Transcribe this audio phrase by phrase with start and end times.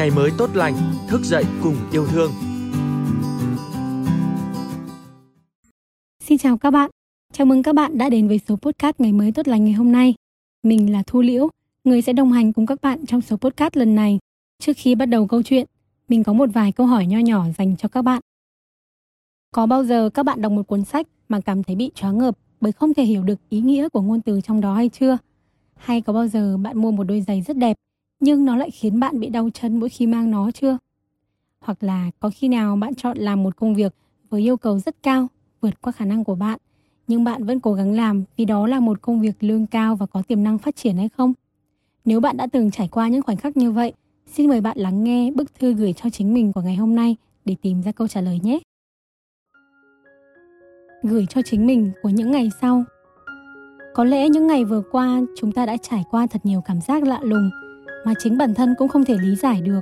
[0.00, 0.74] ngày mới tốt lành,
[1.08, 2.32] thức dậy cùng yêu thương.
[6.24, 6.90] Xin chào các bạn.
[7.32, 9.92] Chào mừng các bạn đã đến với số podcast ngày mới tốt lành ngày hôm
[9.92, 10.14] nay.
[10.62, 11.48] Mình là Thu Liễu,
[11.84, 14.18] người sẽ đồng hành cùng các bạn trong số podcast lần này.
[14.62, 15.66] Trước khi bắt đầu câu chuyện,
[16.08, 18.20] mình có một vài câu hỏi nho nhỏ dành cho các bạn.
[19.54, 22.38] Có bao giờ các bạn đọc một cuốn sách mà cảm thấy bị choáng ngợp
[22.60, 25.18] bởi không thể hiểu được ý nghĩa của ngôn từ trong đó hay chưa?
[25.76, 27.76] Hay có bao giờ bạn mua một đôi giày rất đẹp
[28.20, 30.78] nhưng nó lại khiến bạn bị đau chân mỗi khi mang nó chưa?
[31.60, 33.94] Hoặc là có khi nào bạn chọn làm một công việc
[34.30, 35.26] với yêu cầu rất cao,
[35.60, 36.58] vượt qua khả năng của bạn,
[37.06, 40.06] nhưng bạn vẫn cố gắng làm vì đó là một công việc lương cao và
[40.06, 41.32] có tiềm năng phát triển hay không?
[42.04, 43.92] Nếu bạn đã từng trải qua những khoảnh khắc như vậy,
[44.26, 47.16] xin mời bạn lắng nghe bức thư gửi cho chính mình của ngày hôm nay
[47.44, 48.58] để tìm ra câu trả lời nhé.
[51.02, 52.84] Gửi cho chính mình của những ngày sau.
[53.94, 57.02] Có lẽ những ngày vừa qua chúng ta đã trải qua thật nhiều cảm giác
[57.02, 57.50] lạ lùng
[58.04, 59.80] mà chính bản thân cũng không thể lý giải được.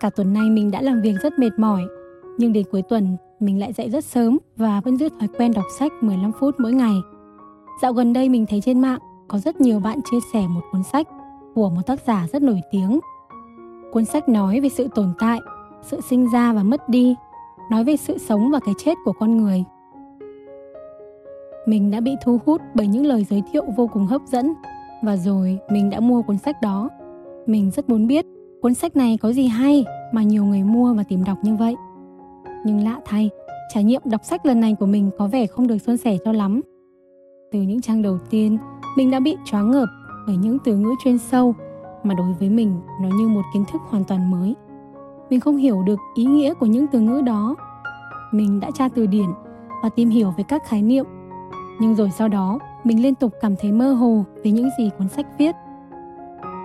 [0.00, 1.82] Cả tuần nay mình đã làm việc rất mệt mỏi,
[2.38, 5.64] nhưng đến cuối tuần mình lại dậy rất sớm và vẫn giữ thói quen đọc
[5.78, 6.94] sách 15 phút mỗi ngày.
[7.82, 10.82] Dạo gần đây mình thấy trên mạng có rất nhiều bạn chia sẻ một cuốn
[10.82, 11.08] sách
[11.54, 13.00] của một tác giả rất nổi tiếng.
[13.92, 15.40] Cuốn sách nói về sự tồn tại,
[15.82, 17.14] sự sinh ra và mất đi,
[17.70, 19.64] nói về sự sống và cái chết của con người.
[21.66, 24.54] Mình đã bị thu hút bởi những lời giới thiệu vô cùng hấp dẫn
[25.02, 26.88] và rồi mình đã mua cuốn sách đó.
[27.46, 28.26] Mình rất muốn biết
[28.62, 31.76] cuốn sách này có gì hay mà nhiều người mua và tìm đọc như vậy.
[32.64, 33.30] Nhưng lạ thay,
[33.74, 36.32] trải nghiệm đọc sách lần này của mình có vẻ không được suôn sẻ cho
[36.32, 36.60] lắm.
[37.52, 38.58] Từ những trang đầu tiên,
[38.96, 39.88] mình đã bị choáng ngợp
[40.26, 41.54] bởi những từ ngữ chuyên sâu
[42.02, 44.54] mà đối với mình nó như một kiến thức hoàn toàn mới.
[45.30, 47.56] Mình không hiểu được ý nghĩa của những từ ngữ đó.
[48.32, 49.28] Mình đã tra từ điển
[49.82, 51.06] và tìm hiểu về các khái niệm.
[51.80, 55.08] Nhưng rồi sau đó, mình liên tục cảm thấy mơ hồ về những gì cuốn
[55.08, 55.54] sách viết.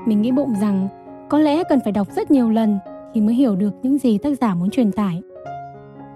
[0.06, 0.88] Mình nghĩ bụng rằng
[1.30, 2.80] có lẽ cần phải đọc rất nhiều lần
[3.14, 5.22] thì mới hiểu được những gì tác giả muốn truyền tải.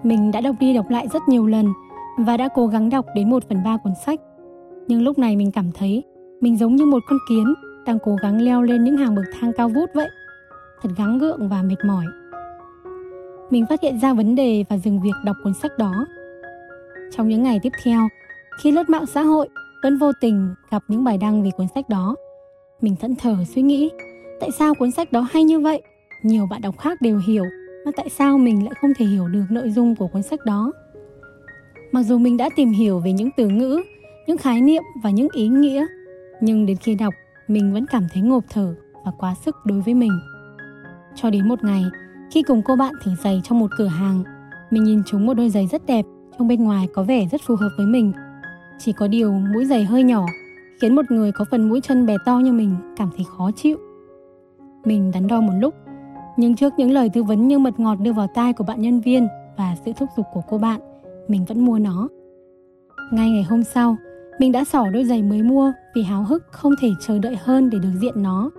[0.02, 1.66] Mình đã đọc đi đọc lại rất nhiều lần
[2.18, 4.20] và đã cố gắng đọc đến 1 phần 3 cuốn sách.
[4.88, 6.04] Nhưng lúc này mình cảm thấy
[6.40, 7.54] mình giống như một con kiến
[7.86, 10.08] đang cố gắng leo lên những hàng bậc thang cao vút vậy.
[10.82, 12.04] Thật gắng gượng và mệt mỏi.
[13.50, 16.06] Mình phát hiện ra vấn đề và dừng việc đọc cuốn sách đó.
[17.12, 18.08] Trong những ngày tiếp theo,
[18.62, 19.48] khi lướt mạng xã hội,
[19.82, 22.14] vẫn vô tình gặp những bài đăng về cuốn sách đó.
[22.80, 23.90] Mình thẫn thờ suy nghĩ,
[24.40, 25.82] tại sao cuốn sách đó hay như vậy?
[26.22, 27.44] Nhiều bạn đọc khác đều hiểu,
[27.84, 30.72] mà tại sao mình lại không thể hiểu được nội dung của cuốn sách đó?
[31.92, 33.82] Mặc dù mình đã tìm hiểu về những từ ngữ,
[34.26, 35.86] những khái niệm và những ý nghĩa,
[36.40, 37.14] nhưng đến khi đọc,
[37.48, 40.20] mình vẫn cảm thấy ngộp thở và quá sức đối với mình.
[41.14, 41.84] Cho đến một ngày,
[42.30, 44.22] khi cùng cô bạn thử giày trong một cửa hàng,
[44.70, 46.04] mình nhìn chúng một đôi giày rất đẹp,
[46.38, 48.12] trong bên ngoài có vẻ rất phù hợp với mình.
[48.78, 50.26] Chỉ có điều mũi giày hơi nhỏ
[50.80, 53.76] khiến một người có phần mũi chân bè to như mình cảm thấy khó chịu.
[54.84, 55.74] Mình đắn đo một lúc,
[56.36, 59.00] nhưng trước những lời tư vấn như mật ngọt đưa vào tai của bạn nhân
[59.00, 60.80] viên và sự thúc giục của cô bạn,
[61.28, 62.08] mình vẫn mua nó.
[63.12, 63.96] Ngay ngày hôm sau,
[64.38, 67.70] mình đã xỏ đôi giày mới mua vì háo hức không thể chờ đợi hơn
[67.70, 68.50] để được diện nó.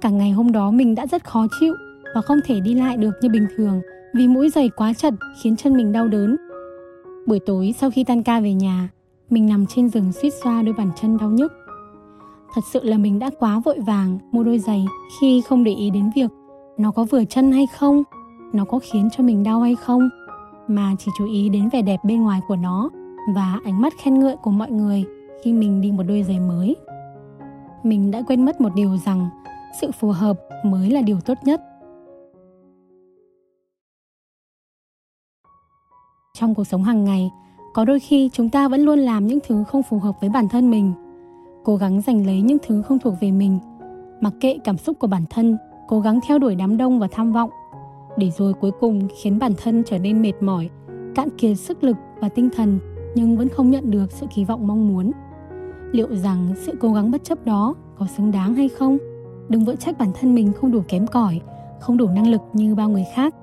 [0.00, 1.74] Cả ngày hôm đó mình đã rất khó chịu
[2.14, 3.80] và không thể đi lại được như bình thường
[4.14, 6.36] vì mũi giày quá chật khiến chân mình đau đớn.
[7.26, 8.88] Buổi tối sau khi tan ca về nhà,
[9.30, 11.52] mình nằm trên giường suýt xoa đôi bàn chân đau nhức.
[12.54, 14.86] Thật sự là mình đã quá vội vàng mua đôi giày
[15.20, 16.30] khi không để ý đến việc
[16.80, 18.02] nó có vừa chân hay không,
[18.52, 20.08] nó có khiến cho mình đau hay không,
[20.68, 22.90] mà chỉ chú ý đến vẻ đẹp bên ngoài của nó
[23.34, 25.04] và ánh mắt khen ngợi của mọi người
[25.42, 26.76] khi mình đi một đôi giày mới.
[27.82, 29.28] Mình đã quên mất một điều rằng
[29.80, 31.60] sự phù hợp mới là điều tốt nhất.
[36.34, 37.30] Trong cuộc sống hàng ngày,
[37.72, 40.48] có đôi khi chúng ta vẫn luôn làm những thứ không phù hợp với bản
[40.48, 40.92] thân mình,
[41.64, 43.58] cố gắng giành lấy những thứ không thuộc về mình.
[44.20, 45.56] Mặc kệ cảm xúc của bản thân,
[45.88, 47.50] cố gắng theo đuổi đám đông và tham vọng.
[48.16, 50.70] Để rồi cuối cùng khiến bản thân trở nên mệt mỏi,
[51.14, 52.78] cạn kiệt sức lực và tinh thần,
[53.14, 55.12] nhưng vẫn không nhận được sự kỳ vọng mong muốn.
[55.92, 58.98] Liệu rằng sự cố gắng bất chấp đó có xứng đáng hay không?
[59.48, 61.40] Đừng vỡ trách bản thân mình không đủ kém cỏi,
[61.80, 63.34] không đủ năng lực như bao người khác.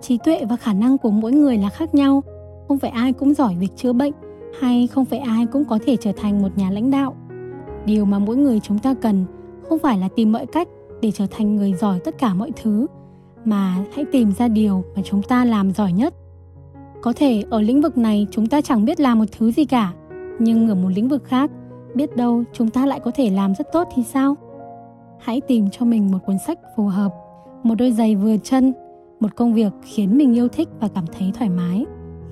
[0.00, 2.22] Trí tuệ và khả năng của mỗi người là khác nhau
[2.68, 4.12] không phải ai cũng giỏi việc chữa bệnh,
[4.60, 7.16] hay không phải ai cũng có thể trở thành một nhà lãnh đạo.
[7.86, 9.24] Điều mà mỗi người chúng ta cần
[9.68, 10.68] không phải là tìm mọi cách
[11.00, 12.86] để trở thành người giỏi tất cả mọi thứ,
[13.44, 16.14] mà hãy tìm ra điều mà chúng ta làm giỏi nhất.
[17.02, 19.92] Có thể ở lĩnh vực này chúng ta chẳng biết làm một thứ gì cả,
[20.38, 21.50] nhưng ở một lĩnh vực khác,
[21.94, 24.34] biết đâu chúng ta lại có thể làm rất tốt thì sao?
[25.20, 27.12] Hãy tìm cho mình một cuốn sách phù hợp,
[27.62, 28.72] một đôi giày vừa chân,
[29.20, 31.86] một công việc khiến mình yêu thích và cảm thấy thoải mái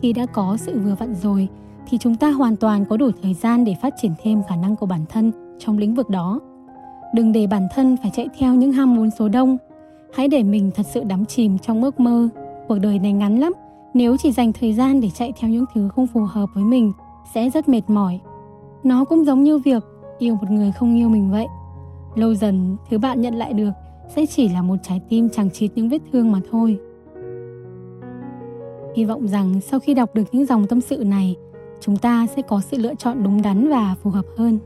[0.05, 1.49] khi đã có sự vừa vặn rồi
[1.89, 4.77] thì chúng ta hoàn toàn có đủ thời gian để phát triển thêm khả năng
[4.77, 6.41] của bản thân trong lĩnh vực đó
[7.15, 9.57] đừng để bản thân phải chạy theo những ham muốn số đông
[10.15, 12.29] Hãy để mình thật sự đắm chìm trong ước mơ.
[12.69, 13.53] Cuộc đời này ngắn lắm,
[13.95, 16.93] nếu chỉ dành thời gian để chạy theo những thứ không phù hợp với mình
[17.35, 18.21] sẽ rất mệt mỏi.
[18.83, 19.85] Nó cũng giống như việc
[20.19, 21.47] yêu một người không yêu mình vậy.
[22.15, 23.71] Lâu dần, thứ bạn nhận lại được
[24.17, 26.79] sẽ chỉ là một trái tim chẳng chịt những vết thương mà thôi.
[28.97, 31.37] Hy vọng rằng sau khi đọc được những dòng tâm sự này,
[31.81, 34.59] chúng ta sẽ có sự lựa chọn đúng đắn và phù hợp hơn.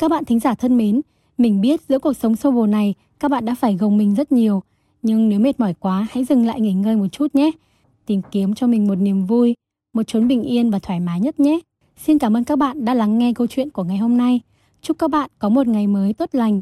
[0.00, 1.00] Các bạn thính giả thân mến,
[1.38, 4.32] mình biết giữa cuộc sống sâu bồ này các bạn đã phải gồng mình rất
[4.32, 4.62] nhiều,
[5.02, 7.50] nhưng nếu mệt mỏi quá hãy dừng lại nghỉ ngơi một chút nhé.
[8.06, 9.54] Tìm kiếm cho mình một niềm vui,
[9.94, 11.60] một chốn bình yên và thoải mái nhất nhé.
[11.96, 14.40] Xin cảm ơn các bạn đã lắng nghe câu chuyện của ngày hôm nay.
[14.82, 16.60] Chúc các bạn có một ngày mới tốt lành